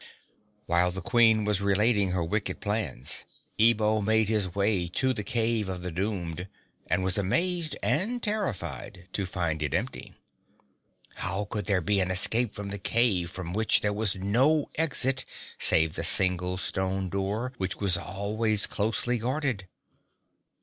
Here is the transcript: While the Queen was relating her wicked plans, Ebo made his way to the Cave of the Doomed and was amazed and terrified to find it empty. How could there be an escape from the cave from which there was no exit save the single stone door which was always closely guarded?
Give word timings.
While 0.65 0.89
the 0.89 0.99
Queen 0.99 1.45
was 1.45 1.61
relating 1.61 2.09
her 2.09 2.23
wicked 2.23 2.59
plans, 2.59 3.23
Ebo 3.59 4.01
made 4.01 4.29
his 4.29 4.55
way 4.55 4.87
to 4.87 5.13
the 5.13 5.23
Cave 5.23 5.69
of 5.69 5.83
the 5.83 5.91
Doomed 5.91 6.47
and 6.87 7.03
was 7.03 7.19
amazed 7.19 7.77
and 7.83 8.19
terrified 8.23 9.07
to 9.13 9.27
find 9.27 9.61
it 9.61 9.75
empty. 9.75 10.15
How 11.17 11.45
could 11.45 11.65
there 11.65 11.81
be 11.81 11.99
an 11.99 12.09
escape 12.09 12.55
from 12.55 12.69
the 12.69 12.79
cave 12.79 13.29
from 13.29 13.53
which 13.53 13.81
there 13.81 13.93
was 13.93 14.15
no 14.15 14.71
exit 14.73 15.23
save 15.59 15.93
the 15.93 16.03
single 16.03 16.57
stone 16.57 17.07
door 17.07 17.53
which 17.59 17.75
was 17.75 17.95
always 17.95 18.65
closely 18.65 19.19
guarded? 19.19 19.67